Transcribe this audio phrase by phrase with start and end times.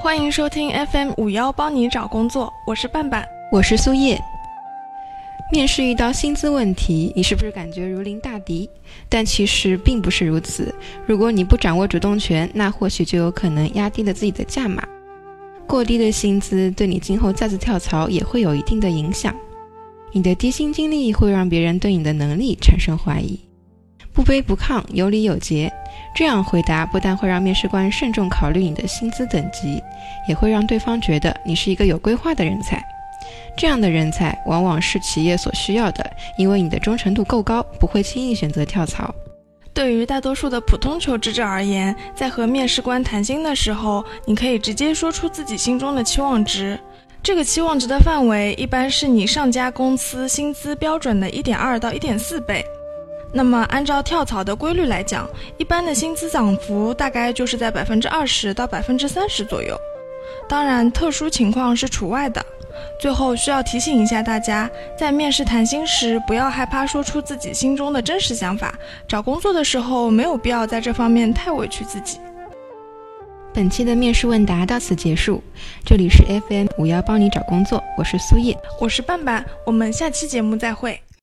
[0.00, 4.16] 欢迎收听 FM 五幺帮你找工作，我是半半，我是苏叶。
[5.50, 8.70] 面试遇到薪资问题，你是不是感觉如临大敌？
[9.08, 10.72] 但其实并不是如此。
[11.04, 14.86] 如果你不掌握主动权，那或许就有可能压低了自己的价码。
[15.66, 19.34] 过低的薪资对你今后再次跳槽也会有一定的影响。
[20.12, 23.38] 你的低薪经历会让别人对你的能力产生怀疑。
[24.12, 25.72] 不卑不亢，有礼有节。
[26.14, 29.82] 这样回答不但会让面试官慎重考虑你的薪资等级，
[30.28, 32.84] 也会让对方觉得你是一个有规划的人才。
[33.56, 39.14] 这样的人才往往是企业所需要的，因为你的忠诚度够高，不会轻易选择跳槽。
[39.74, 46.78] 对于大多数的普通求职者而言，在和面试官谈薪的时候，你可以直接说出自己心中的期望值。
[47.22, 52.64] 这个期望值的范围一般是你上家公司薪资标准的一点二到一点四倍。
[53.32, 55.28] 那么，按照跳槽的规律来讲，
[55.58, 59.78] 一般的薪资涨幅大概就是在百分之二十到百分之三十左右。
[60.48, 62.44] 当然，特殊情况是除外的。
[63.00, 68.74] 最后需要提醒一下大家，在面试谈薪时，不要害怕说出自己心中的真实想法。
[69.06, 72.18] 找工作的时候，没有必要在这方面太委屈自己。
[73.52, 75.42] 本期的面试问答到此结束。
[75.84, 81.00] 这里是 FM 五幺帮你找工作，我是苏叶，我是半半，我们下期节目再会。